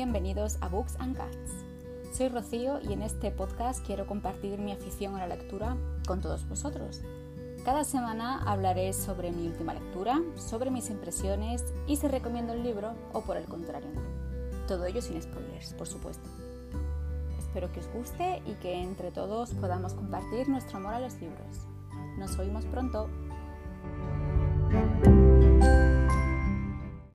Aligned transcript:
bienvenidos 0.00 0.56
a 0.62 0.68
Books 0.68 0.96
and 0.98 1.14
Cats. 1.14 1.62
Soy 2.14 2.28
Rocío 2.28 2.80
y 2.80 2.94
en 2.94 3.02
este 3.02 3.30
podcast 3.30 3.84
quiero 3.84 4.06
compartir 4.06 4.58
mi 4.58 4.72
afición 4.72 5.14
a 5.14 5.26
la 5.26 5.36
lectura 5.36 5.76
con 6.06 6.22
todos 6.22 6.48
vosotros. 6.48 7.02
Cada 7.66 7.84
semana 7.84 8.42
hablaré 8.50 8.94
sobre 8.94 9.30
mi 9.30 9.46
última 9.46 9.74
lectura, 9.74 10.18
sobre 10.36 10.70
mis 10.70 10.88
impresiones 10.88 11.66
y 11.86 11.96
si 11.96 12.08
recomiendo 12.08 12.54
el 12.54 12.62
libro 12.62 12.94
o 13.12 13.20
por 13.20 13.36
el 13.36 13.44
contrario 13.44 13.90
no. 13.94 14.00
Todo 14.66 14.86
ello 14.86 15.02
sin 15.02 15.20
spoilers, 15.20 15.74
por 15.74 15.86
supuesto. 15.86 16.26
Espero 17.38 17.70
que 17.70 17.80
os 17.80 17.92
guste 17.92 18.40
y 18.46 18.54
que 18.54 18.80
entre 18.80 19.10
todos 19.10 19.52
podamos 19.52 19.92
compartir 19.92 20.48
nuestro 20.48 20.78
amor 20.78 20.94
a 20.94 21.00
los 21.00 21.20
libros. 21.20 21.66
Nos 22.16 22.38
oímos 22.38 22.64
pronto. 22.64 23.10